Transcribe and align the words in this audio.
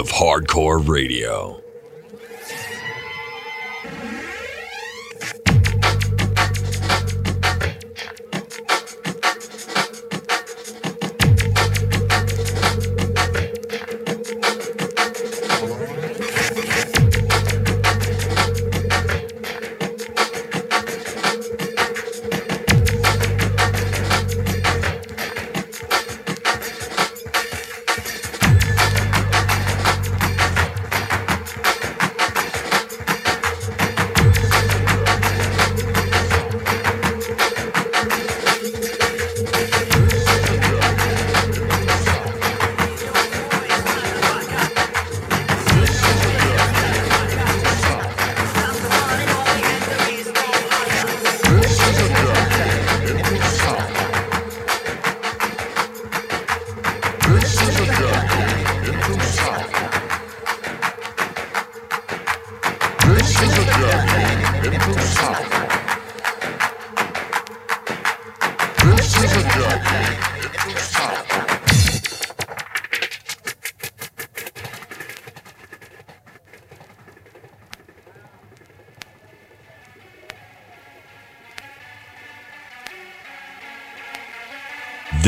Of 0.00 0.08
Hardcore 0.12 0.88
Radio. 0.88 1.59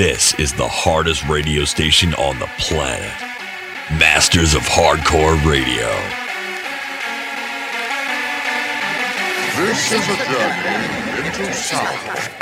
This 0.02 0.34
is 0.34 0.52
the 0.52 0.66
hardest 0.66 1.28
radio 1.28 1.64
station 1.64 2.12
on 2.14 2.36
the 2.40 2.48
planet. 2.58 3.14
Masters 4.00 4.52
of 4.52 4.62
Hardcore 4.62 5.38
Radio. 5.46 5.86
This 9.64 9.92
is 9.92 10.08
a 10.08 10.16
journey 10.26 11.28
into 11.28 11.54
sound. 11.54 12.41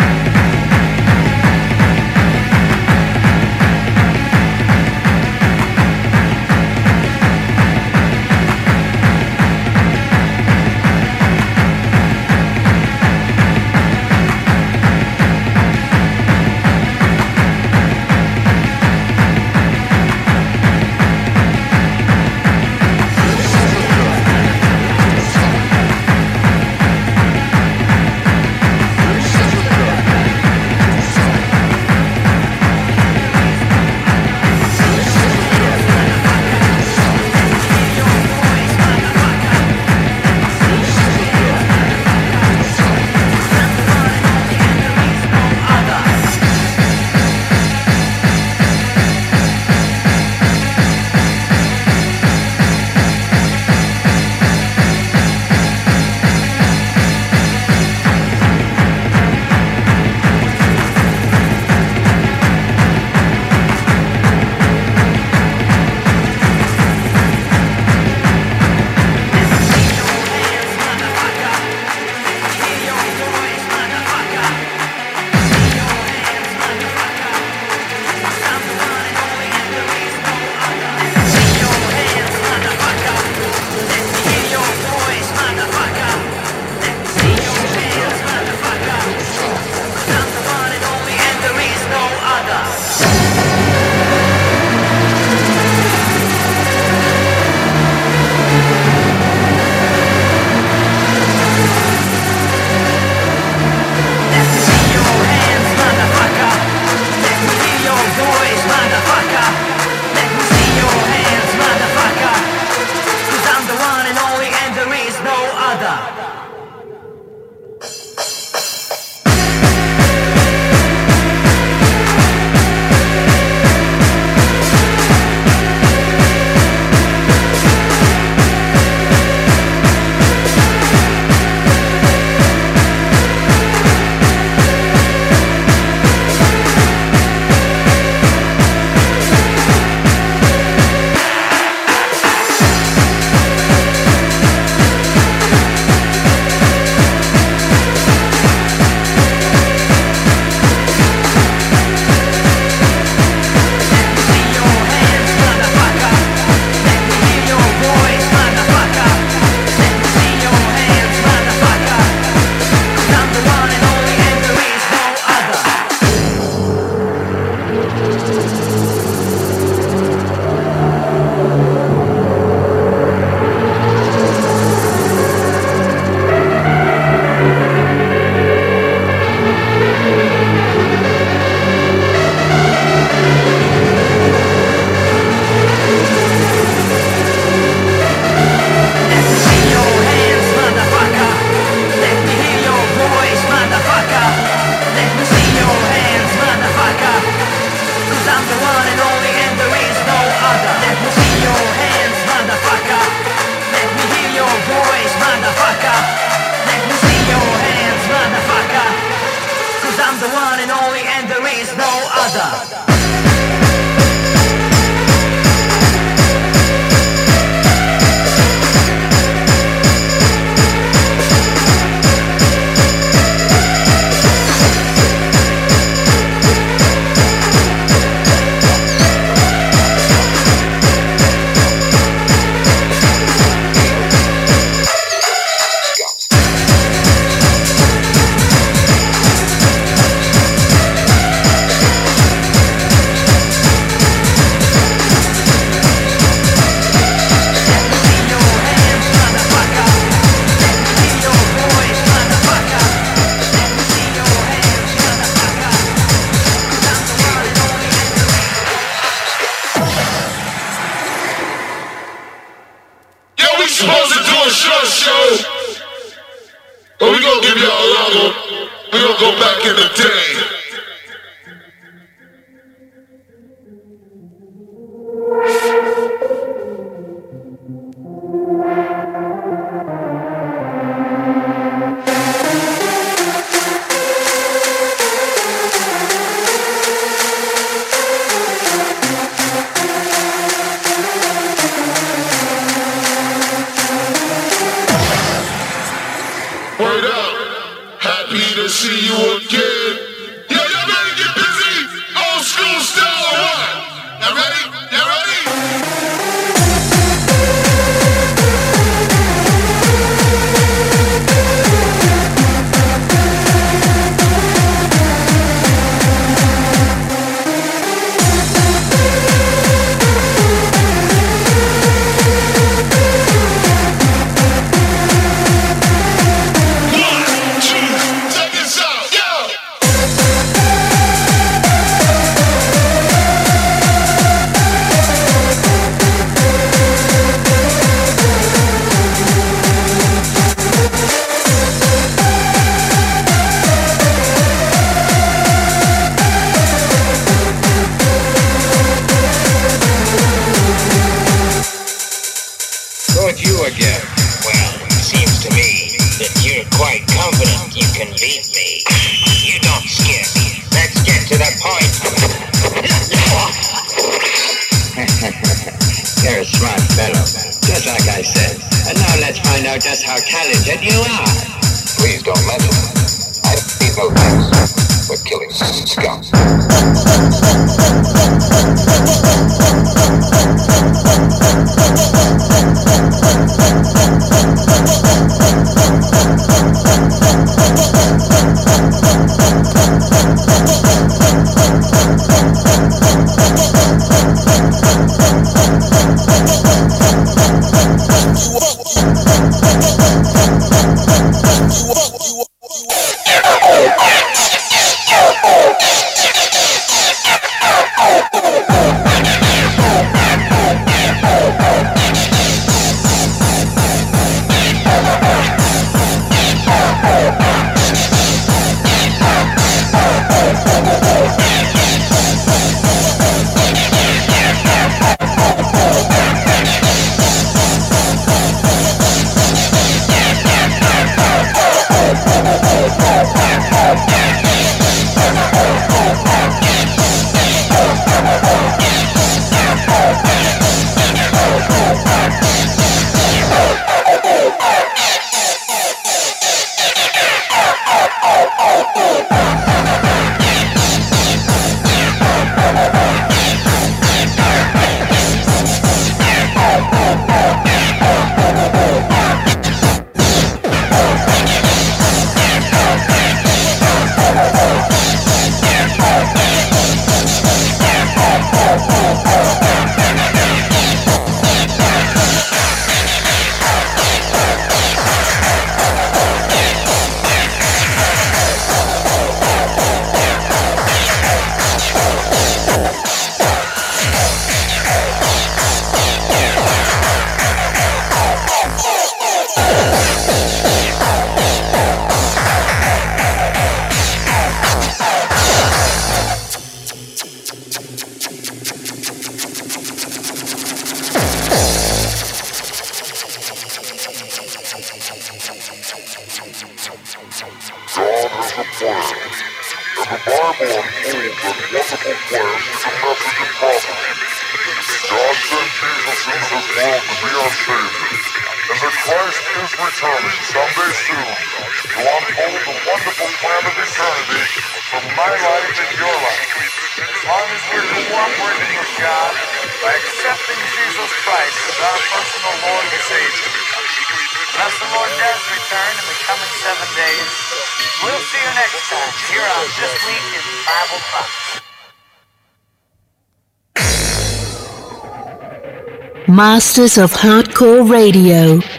Masters 546.40 546.96
of 546.96 547.12
Hardcore 547.12 547.86
Radio. 547.86 548.69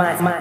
Open 0.00 0.24
your 0.26 0.37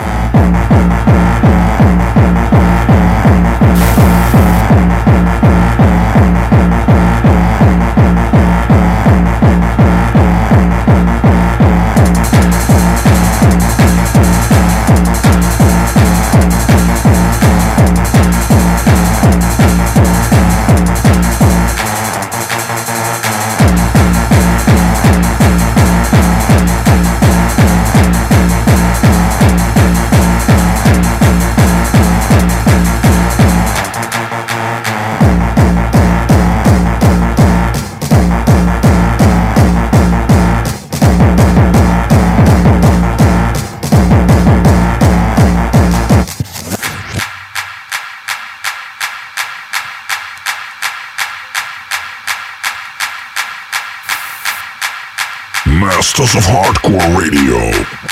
of 56.38 56.44
Hardcore 56.44 57.18
Radio. 57.18 58.07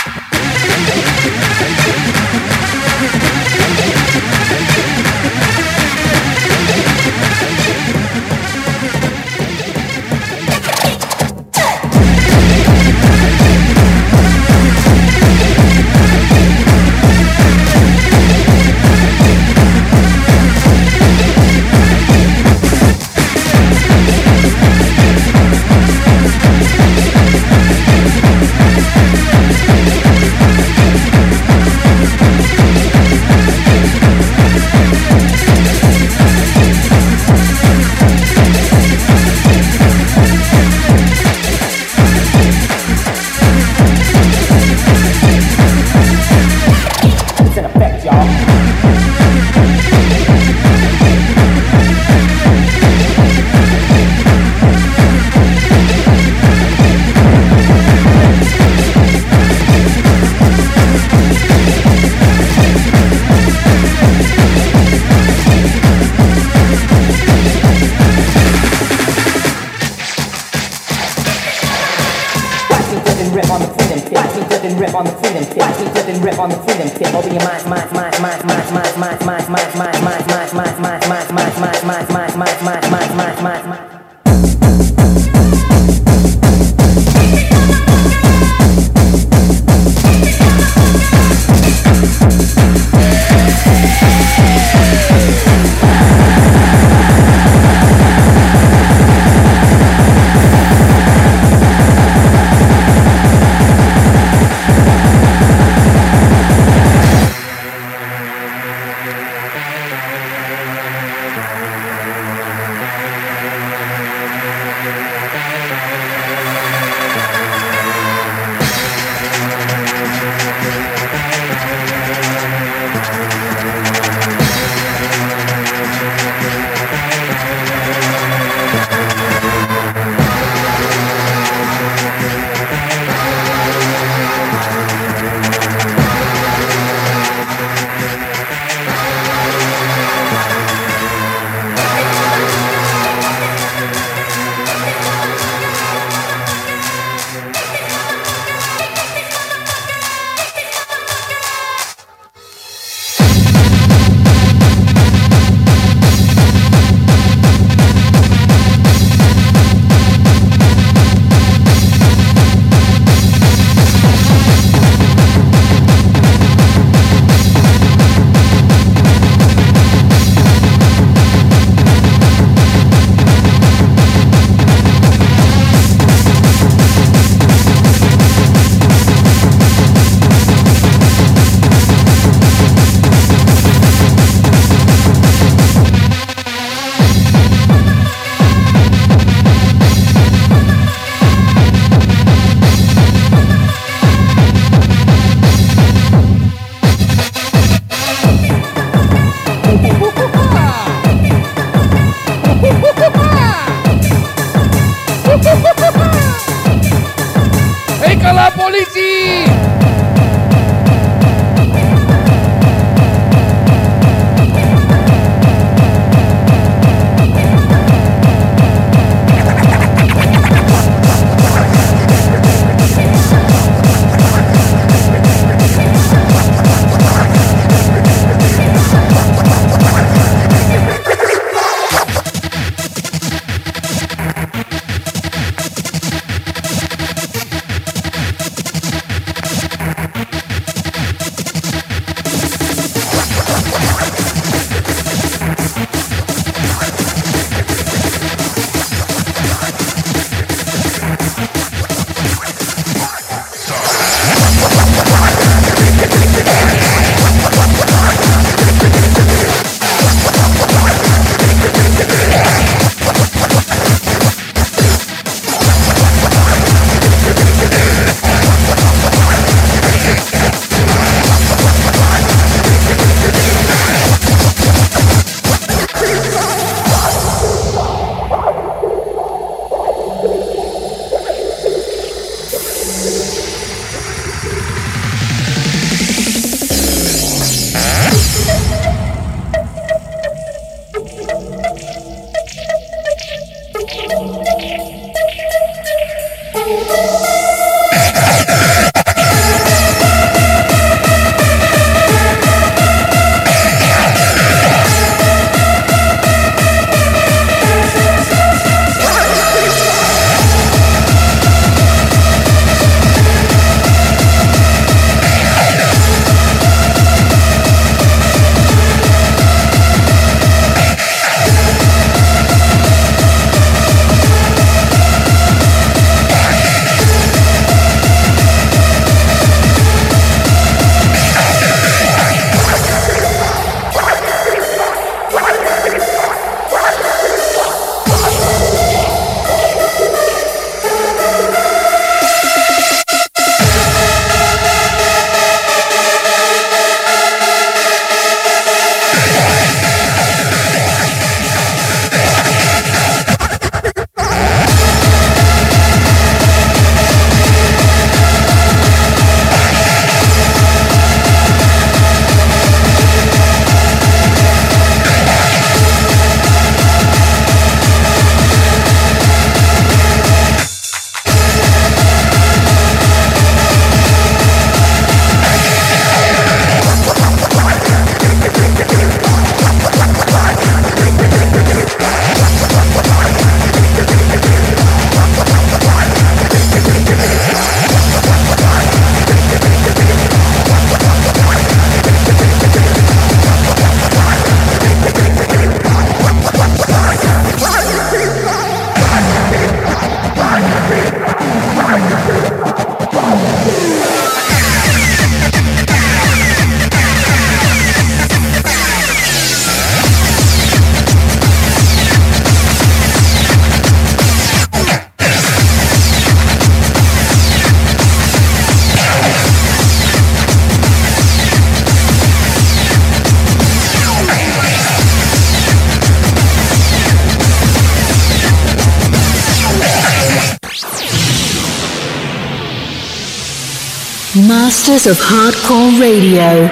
Masters 435.06 435.20
of 435.20 435.26
Hardcore 435.26 436.00
Radio. 436.00 436.63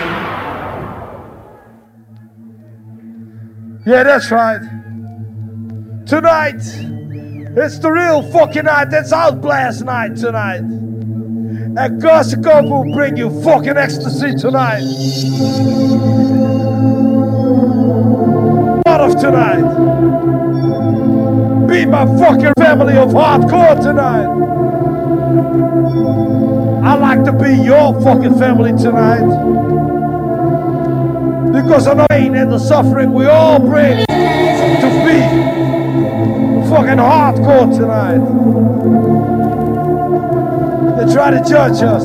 Yeah, 3.85 4.03
that's 4.03 4.31
right. 4.31 4.61
Tonight, 6.07 6.61
it's 7.55 7.79
the 7.79 7.91
real 7.91 8.23
fucking 8.31 8.65
night. 8.65 8.87
It's 8.91 9.11
Outblast 9.11 9.83
night 9.83 10.15
tonight. 10.15 10.61
And 10.61 12.01
Korsakoff 12.01 12.69
will 12.69 12.93
bring 12.93 13.17
you 13.17 13.29
fucking 13.43 13.77
ecstasy 13.77 14.33
tonight. 14.35 14.83
Part 18.85 19.01
of 19.01 19.19
tonight. 19.19 19.61
Be 21.67 21.85
my 21.85 22.05
fucking 22.05 22.53
family 22.57 22.97
of 22.97 23.09
hardcore 23.09 23.81
tonight. 23.81 24.53
I 26.83 26.95
like 26.95 27.23
to 27.25 27.31
be 27.31 27.53
your 27.53 27.99
fucking 28.01 28.37
family 28.37 28.71
tonight. 28.73 29.25
Because 31.51 31.87
of 31.87 31.97
the 31.97 32.07
pain 32.09 32.35
and 32.35 32.51
the 32.51 32.59
suffering 32.59 33.13
we 33.13 33.25
all 33.27 33.59
bring 33.59 34.05
to 34.07 34.89
be 35.05 35.19
fucking 36.69 36.97
hardcore 36.97 37.71
tonight. 37.75 38.23
They 40.97 41.13
try 41.13 41.31
to 41.31 41.43
judge 41.47 41.81
us. 41.83 42.03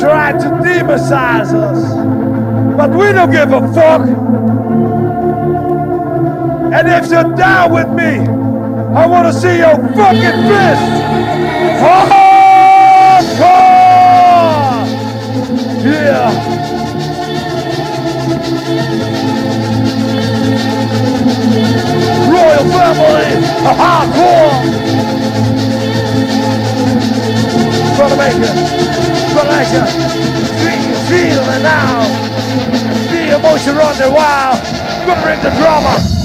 Try 0.00 0.32
to 0.32 0.48
demonize 0.62 1.54
us. 1.54 1.94
But 2.76 2.90
we 2.90 3.12
don't 3.12 3.30
give 3.30 3.52
a 3.52 3.72
fuck. 3.72 4.06
And 6.74 6.88
if 6.88 7.10
you're 7.10 7.34
down 7.36 7.72
with 7.72 7.88
me, 7.88 8.35
I 8.96 9.04
want 9.04 9.26
to 9.26 9.32
see 9.32 9.58
your 9.58 9.76
fucking 9.76 10.38
fist. 10.48 10.80
Hardcore! 11.84 12.16
Yeah. 15.84 16.32
Royal 22.32 22.64
family, 22.72 23.28
a 23.60 23.72
hardcore. 23.76 24.56
Gonna 27.98 28.16
make 28.16 28.40
it. 28.40 28.56
Gonna. 29.34 29.60
Feel, 30.56 30.94
feel 31.04 31.44
it 31.44 31.62
now. 31.62 32.00
The 33.10 33.36
emotion 33.36 33.76
runs 33.76 33.98
wild. 34.00 34.58
Gonna 35.06 35.22
bring 35.22 35.40
the 35.42 35.50
drama. 35.60 36.15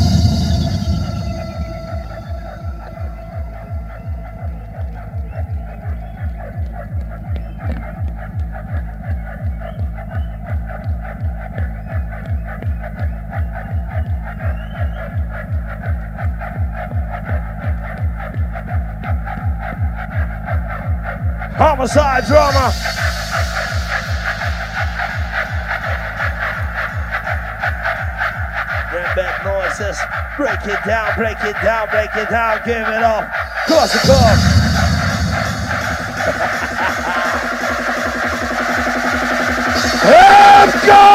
drama. 22.31 22.71
Bring 28.89 29.03
back 29.19 29.43
noises. 29.43 29.99
Break 30.37 30.65
it 30.65 30.79
down, 30.85 31.13
break 31.17 31.43
it 31.43 31.57
down, 31.61 31.89
break 31.89 32.15
it 32.15 32.29
down. 32.29 32.61
Give 32.63 32.87
it 32.87 33.03
up. 33.03 33.29
Cross 33.67 33.91
the 33.91 33.99
club. 33.99 34.37
Let's 40.05 40.85
go! 40.85 41.11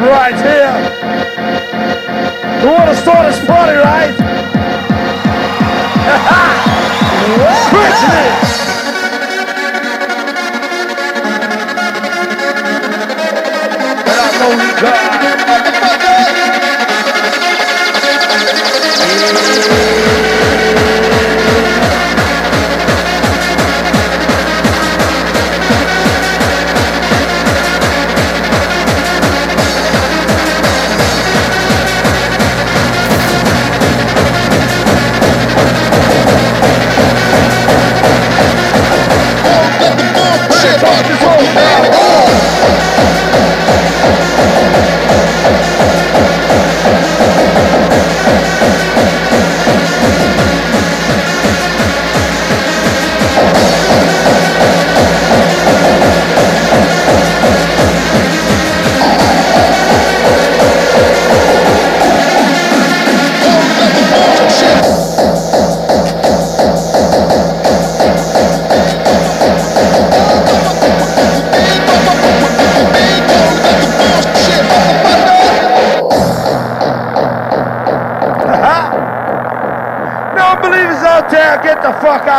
something 0.00 0.10
right 0.10 0.34
here. 0.34 0.72
You 2.62 2.70
want 2.72 2.90
to 2.90 2.96
start 2.96 3.30
this 3.30 3.44
party, 3.44 3.76
right? 3.76 4.14
Prejudice! 7.70 8.49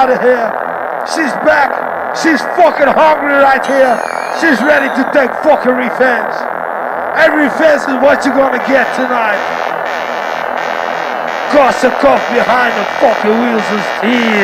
Out 0.02 0.10
of 0.10 0.18
here. 0.20 0.50
She's 1.06 1.30
back. 1.46 1.70
She's 2.18 2.42
fucking 2.58 2.90
hungry 2.90 3.38
right 3.38 3.62
here. 3.62 4.02
She's 4.42 4.58
ready 4.66 4.90
to 4.98 5.04
take 5.14 5.30
fucking 5.46 5.78
revenge. 5.78 6.34
And 7.22 7.38
revenge 7.38 7.86
is 7.86 8.02
what 8.02 8.26
you're 8.26 8.34
gonna 8.34 8.58
get 8.66 8.90
tonight. 8.98 9.38
Cuff 11.54 12.24
behind 12.34 12.74
the 12.74 12.86
fucking 12.98 13.30
wheels 13.30 13.62
of 13.70 13.82
steel. 14.00 14.42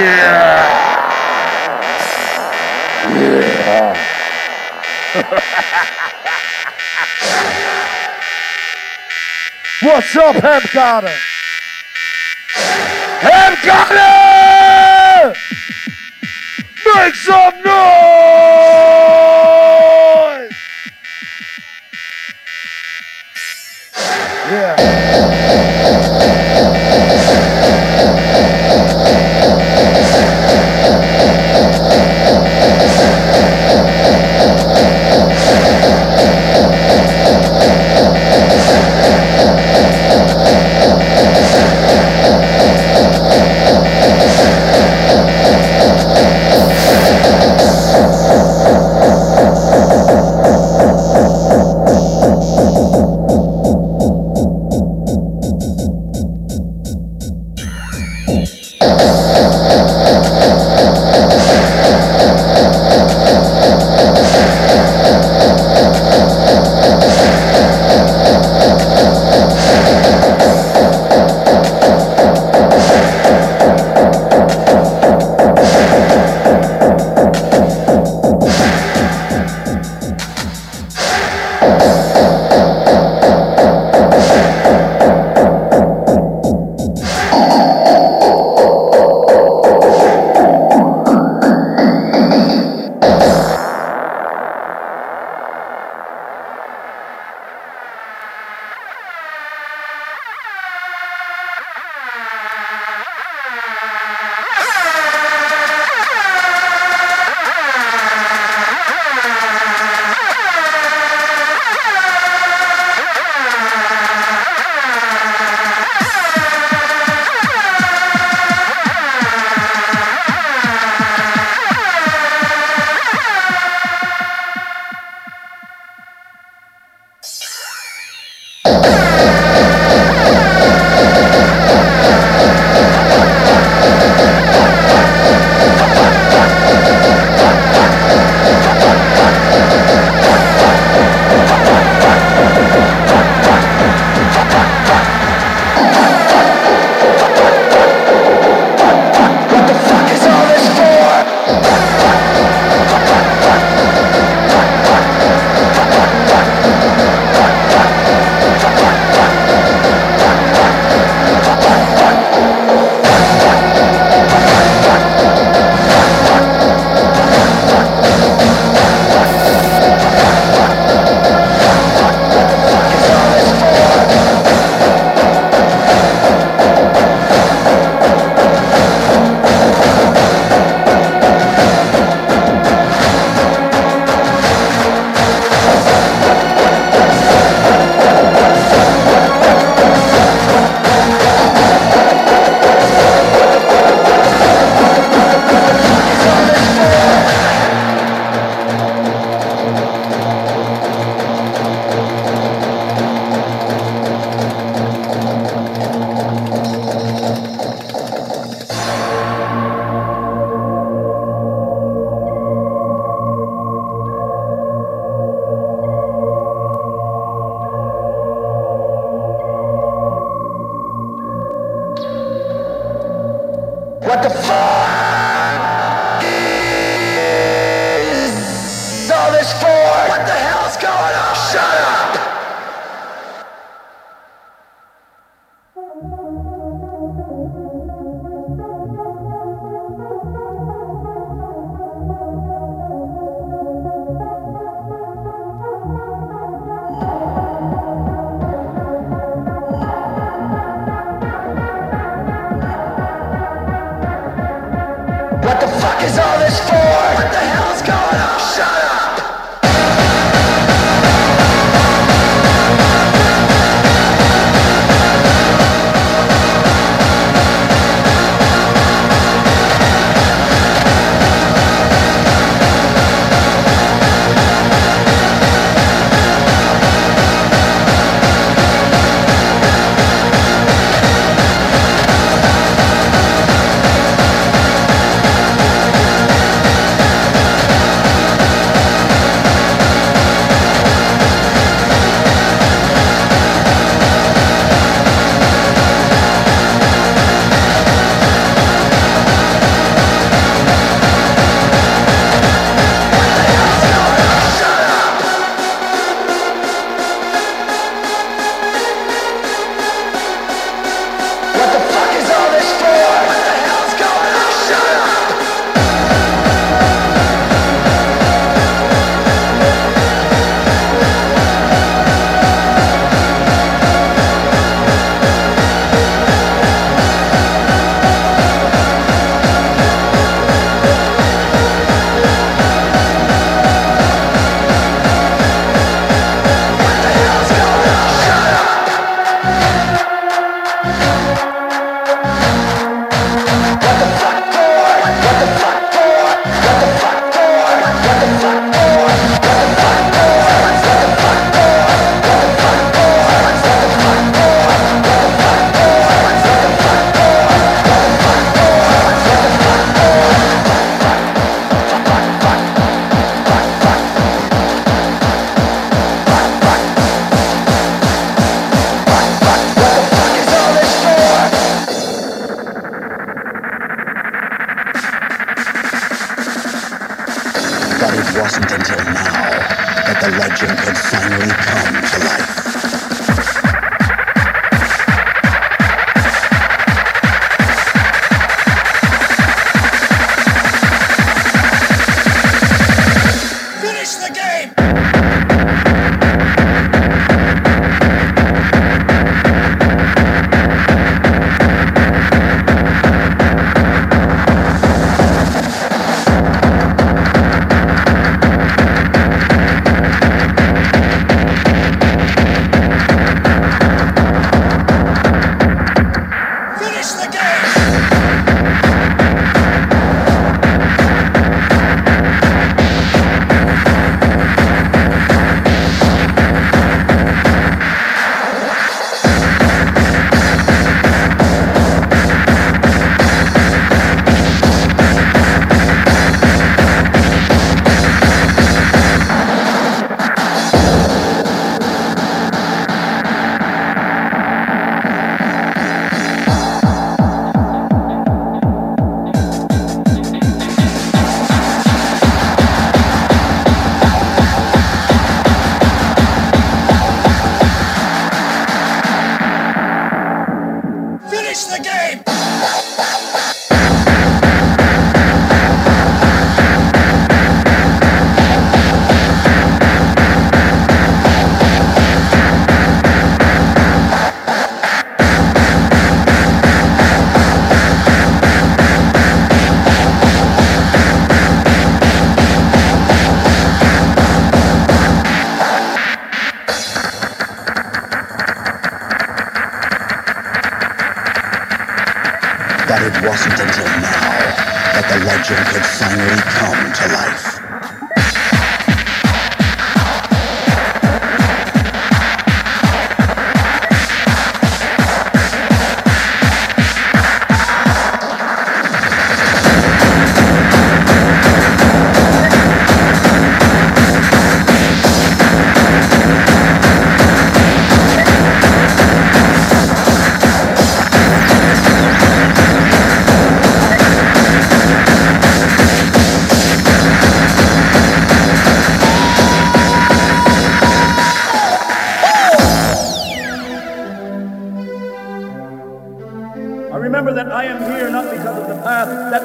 What's 9.90 10.16
up, 10.18 10.36
Hemp 10.36 10.64
Carter? 10.70 11.18
Make 17.08 17.16
some 17.16 17.64
noise! 17.64 17.77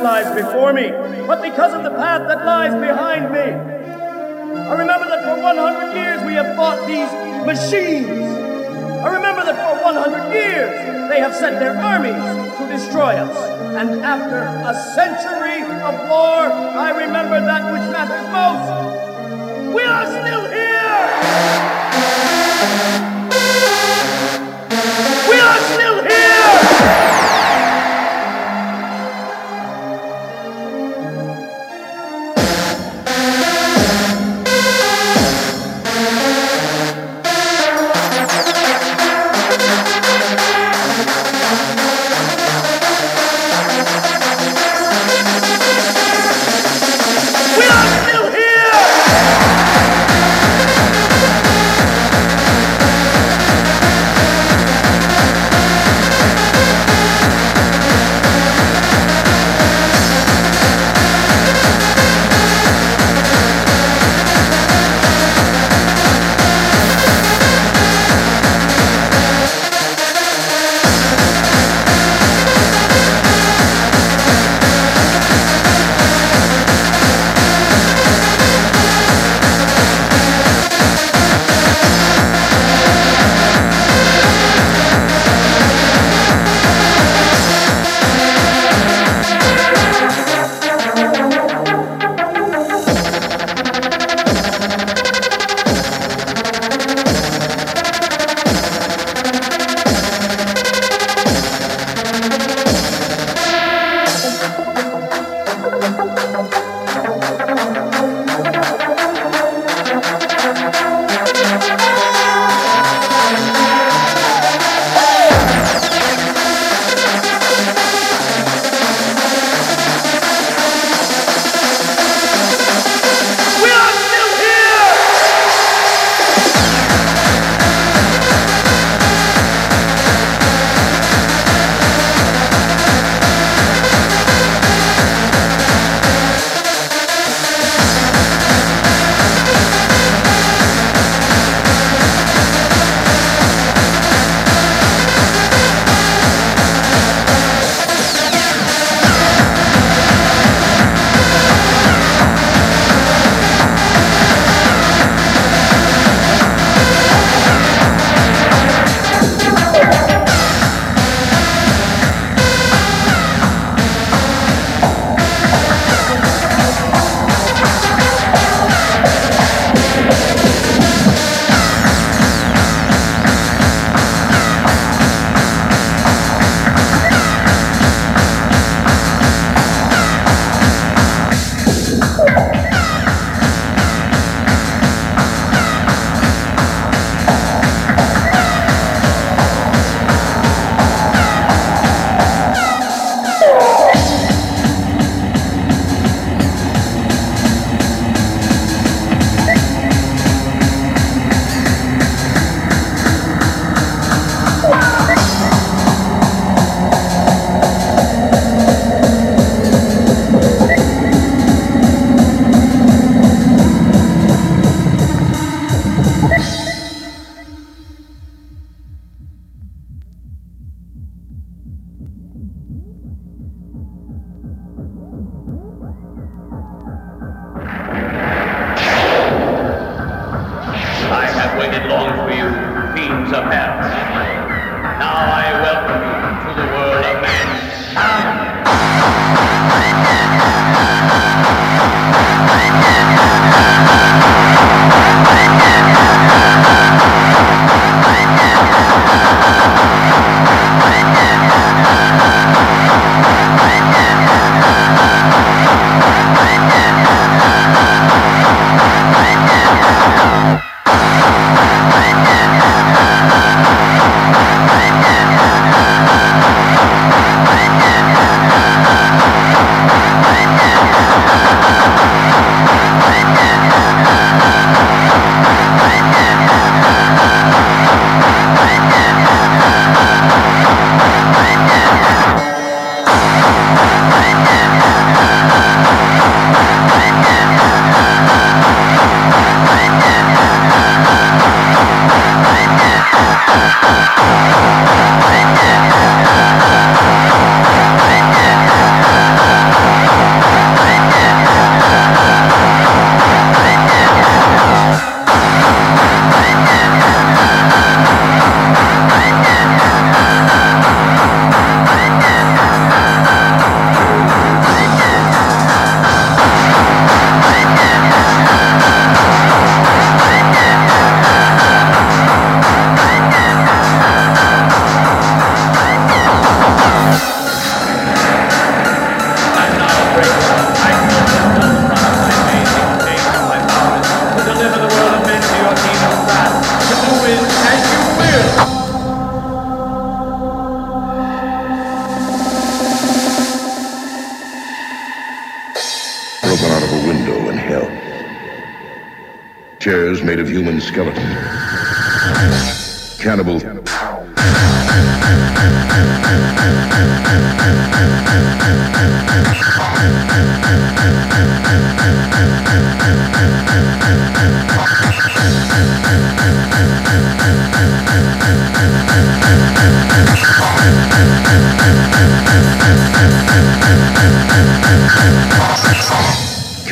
Lies 0.02 0.34
before 0.34 0.72
me, 0.72 0.90
but 1.26 1.40
because 1.42 1.72
of 1.72 1.84
the 1.84 1.90
path 1.90 2.26
that 2.28 2.44
lies 2.44 2.74
behind 2.74 3.32
me. 3.32 3.54
I 4.68 4.74
remember 4.74 5.06
that 5.08 5.22
for 5.24 5.40
100 5.40 5.94
years 5.94 6.22
we 6.24 6.34
have 6.34 6.56
fought 6.56 6.86
these 6.86 7.10
machines. 7.46 8.08
I 8.08 9.08
remember 9.14 9.44
that 9.44 9.56
for 9.56 9.84
100 9.84 10.32
years 10.32 11.08
they 11.08 11.20
have 11.20 11.34
sent 11.34 11.58
their 11.58 11.76
armies 11.76 12.22
to 12.58 12.68
destroy 12.68 13.14
us. 13.14 13.36
And 13.76 14.00
after 14.04 14.42
a 14.42 14.74
century 14.94 15.62
of 15.62 15.94
war, 16.08 16.50
I 16.50 16.90
remember 16.90 17.40
that 17.40 17.72
which 17.72 17.86
matters 17.92 18.26
most. 18.32 19.74
We 19.74 19.82
are 19.82 20.06
still 20.06 20.50
here! 20.50 20.72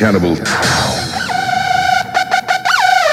Cannibal. 0.01 0.35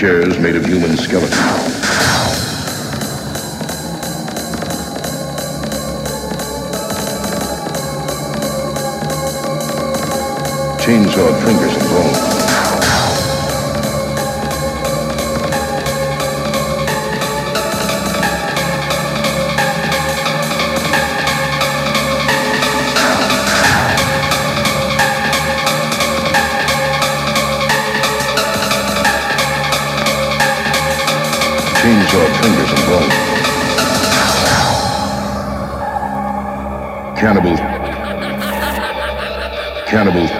chairs 0.00 0.38
made 0.38 0.56
of 0.56 0.64
human 0.64 0.96
skeleton. 0.96 1.28
Chainsawed 10.80 11.44
fingers. 11.44 11.69
to. 40.12 40.39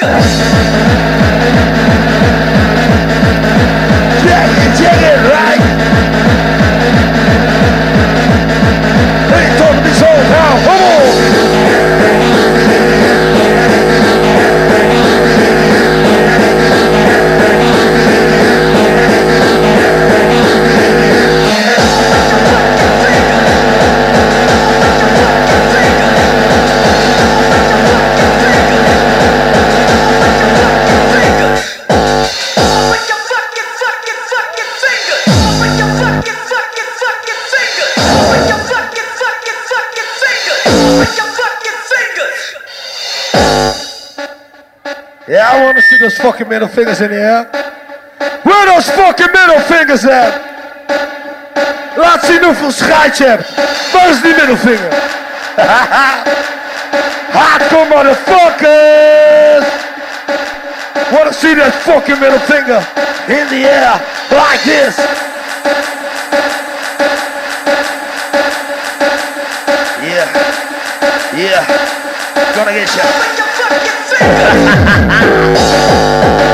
Fire! 0.00 0.39
fucking 46.40 46.48
middle 46.48 46.68
fingers 46.68 47.00
in 47.02 47.10
the 47.10 47.20
air? 47.20 47.44
Where 48.42 48.66
those 48.66 48.88
fucking 48.90 49.26
middle 49.32 49.60
fingers 49.60 50.04
at? 50.04 50.32
Laat 51.96 52.24
zien 52.24 52.44
hoeveel 52.44 52.72
scheid 52.72 53.16
je 53.16 53.24
hebt. 53.24 53.48
Waar 53.92 54.08
is 54.08 54.22
die 54.22 54.34
middelvinger? 54.34 54.92
Hardcore 57.36 57.88
motherfuckers! 57.88 59.66
Wanna 61.10 61.32
see 61.32 61.54
that 61.54 61.74
fucking 61.74 62.18
middle 62.18 62.38
finger 62.38 62.86
in 63.26 63.48
the 63.48 63.68
air 63.68 64.00
like 64.30 64.62
this? 64.64 64.96
Yeah, 70.02 70.26
yeah, 71.36 71.66
gonna 72.54 72.72
get 72.72 72.94
you. 72.94 73.99
Ha 74.20 74.26
ha 74.66 74.74
ha 74.86 74.96
ha! 75.08 76.49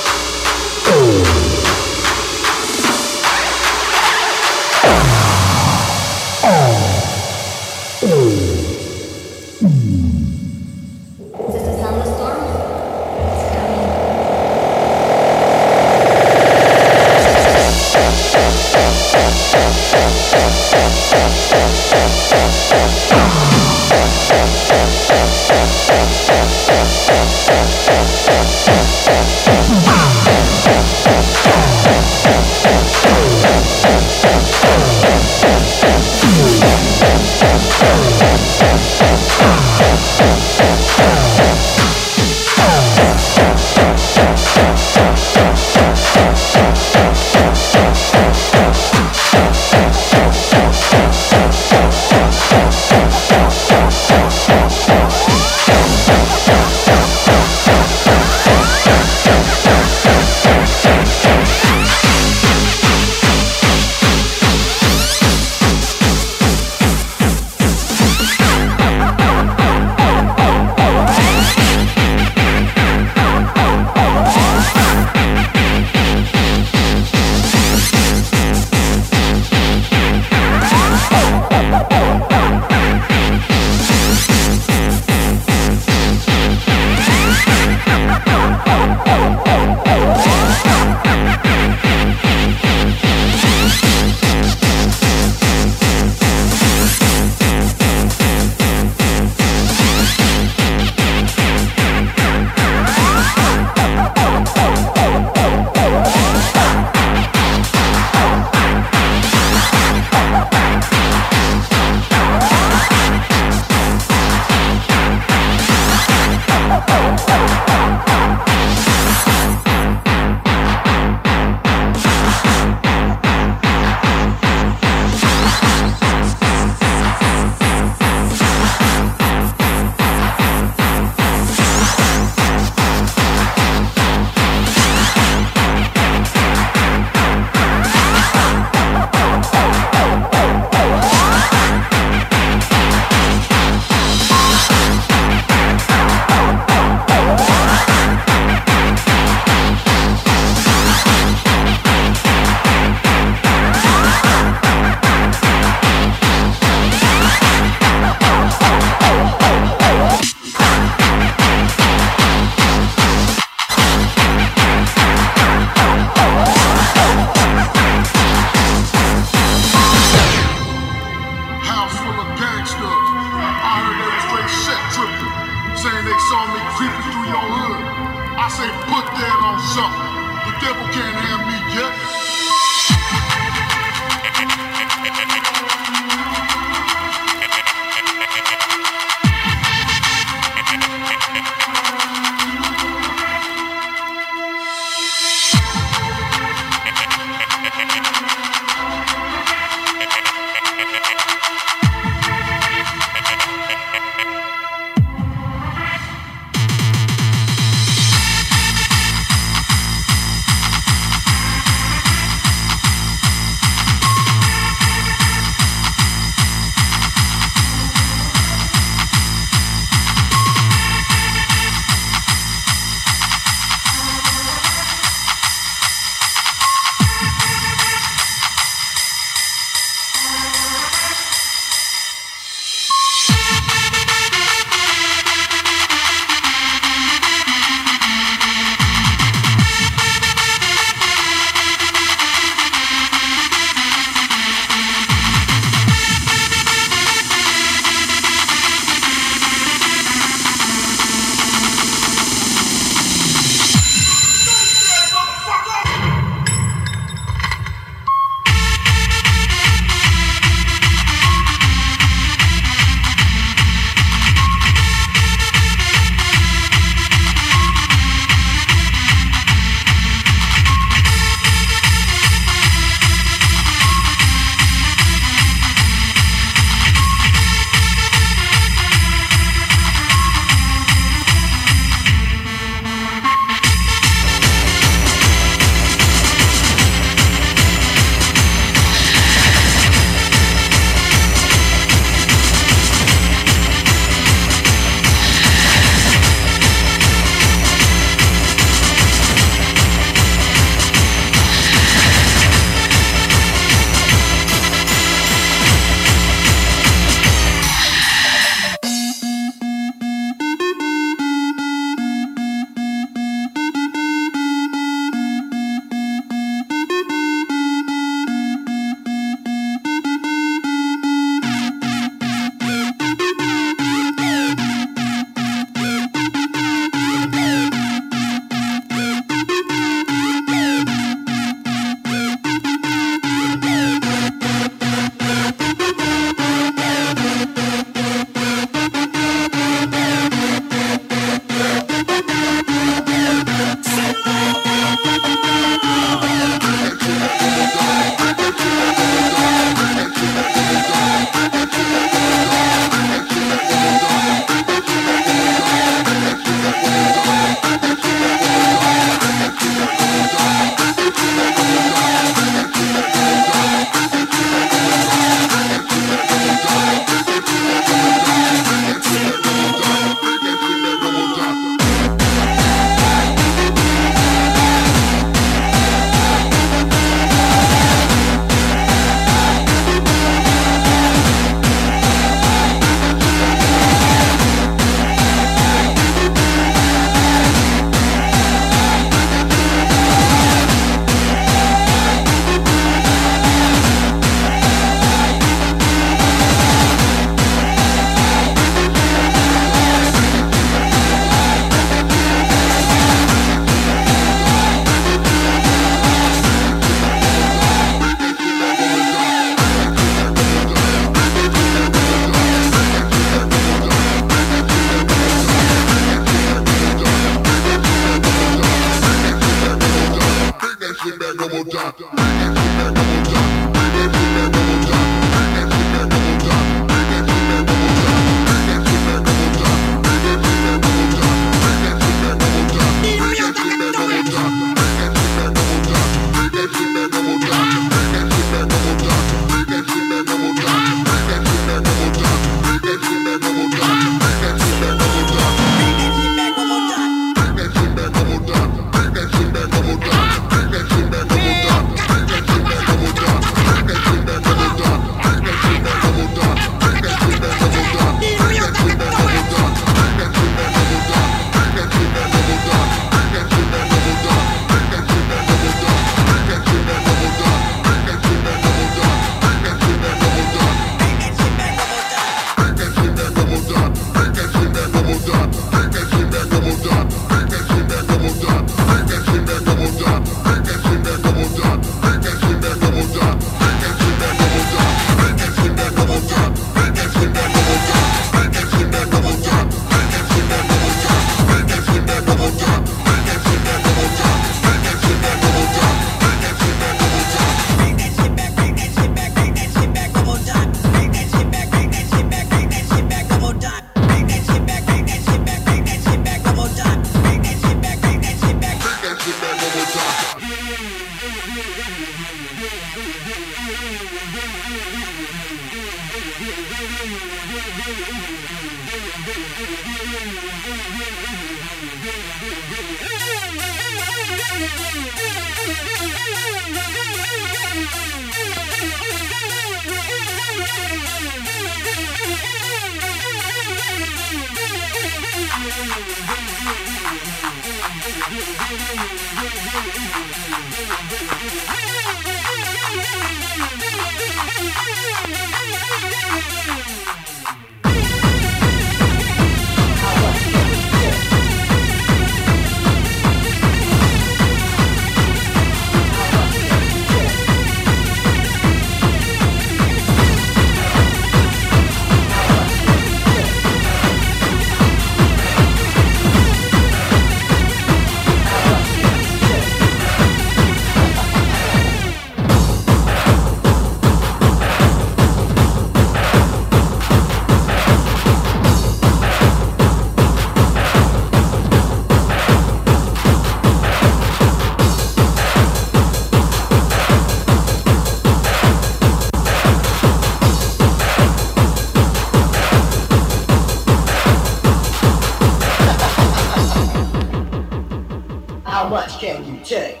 How 598.80 598.88
much 598.88 599.18
can 599.18 599.44
you 599.44 599.60
take? 599.62 600.00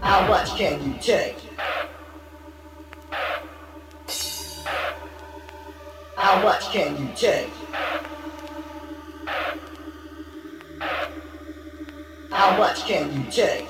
How 0.00 0.26
much 0.26 0.56
can 0.58 0.82
you 0.84 0.98
take? 1.00 1.36
How 6.16 6.42
much 6.42 6.64
can 6.72 6.96
you 7.00 7.12
take? 7.14 7.50
How 12.32 12.58
much 12.58 12.84
can 12.84 13.12
you 13.14 13.30
take? 13.30 13.68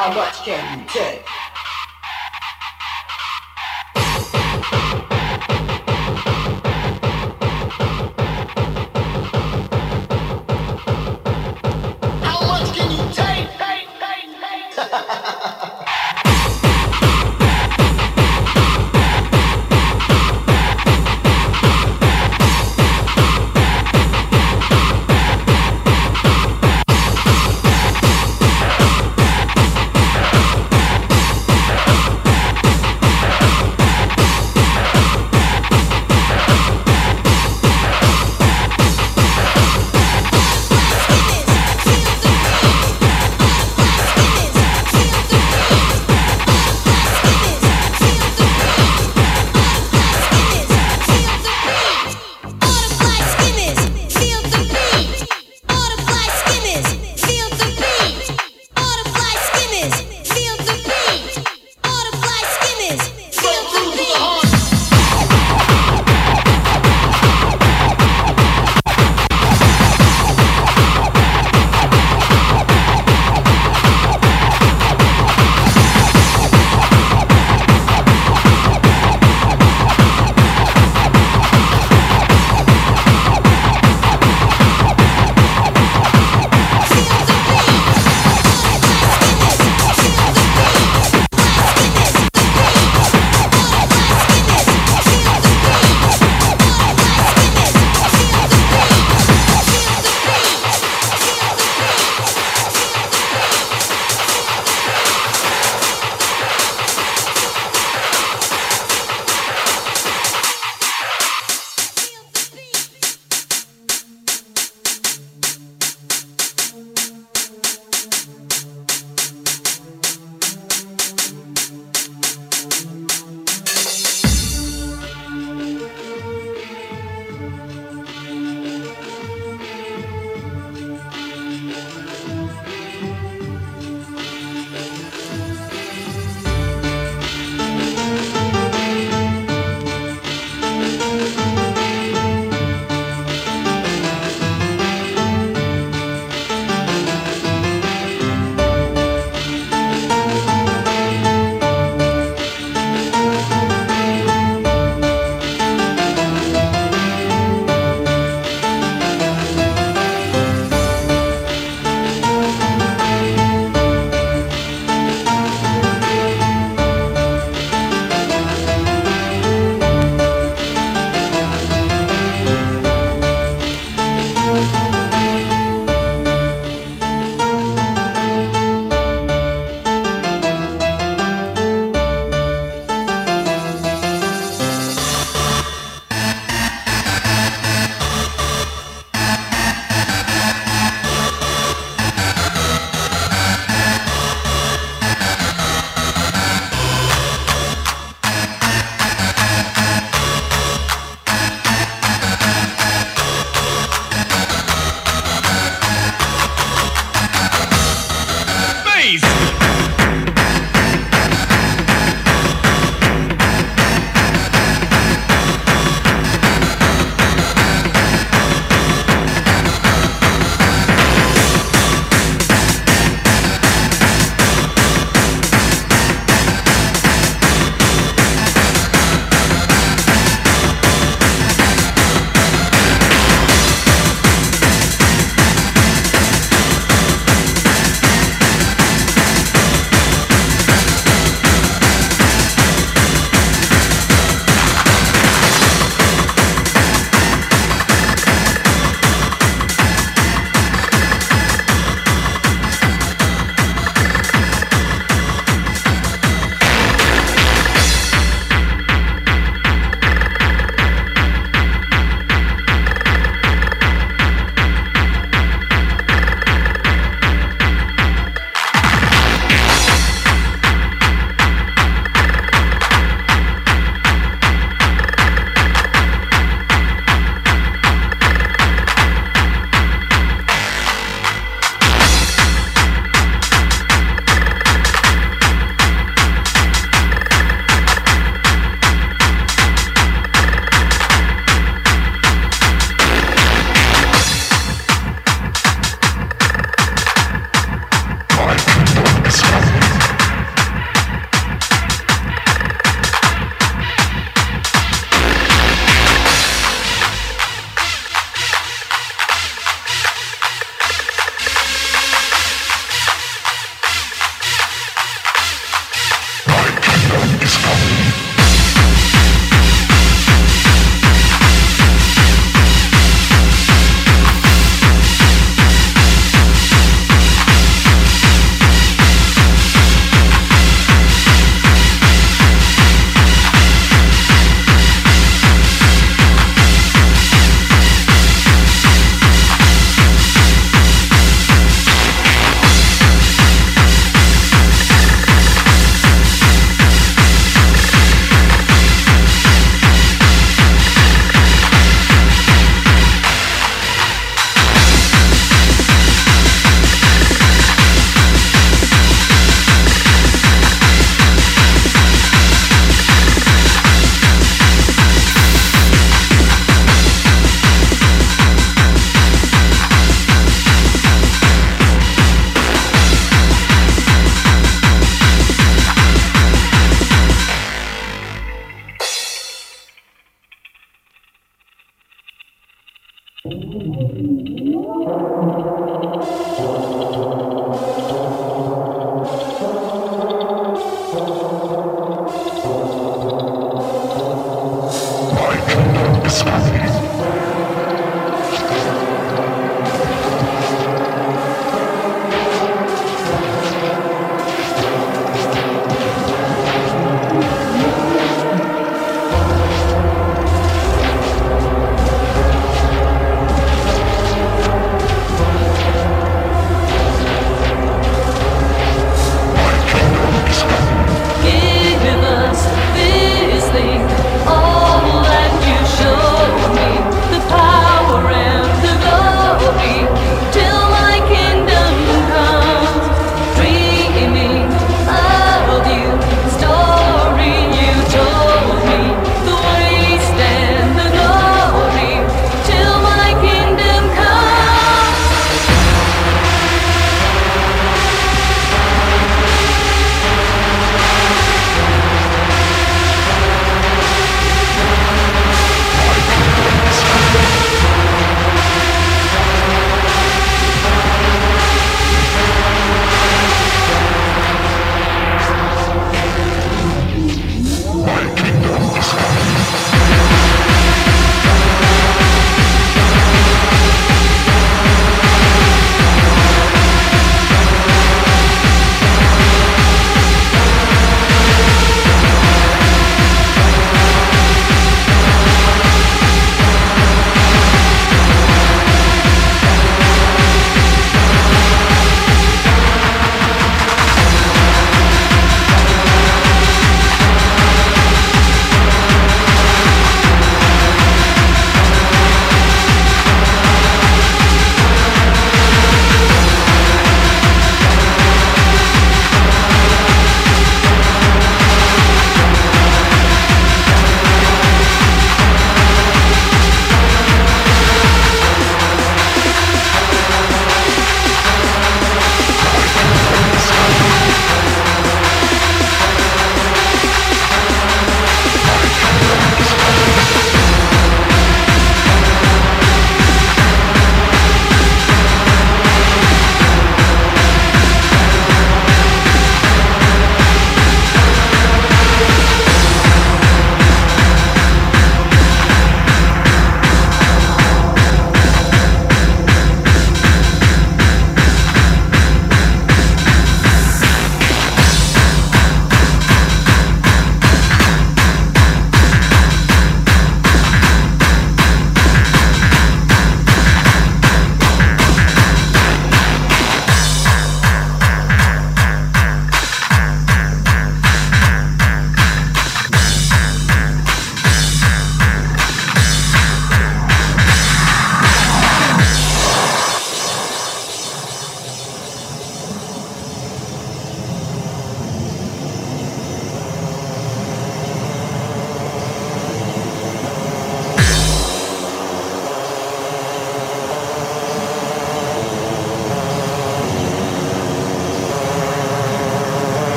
how 0.00 0.14
much 0.14 0.42
can 0.46 0.78
you 0.78 0.86
take? 0.86 1.29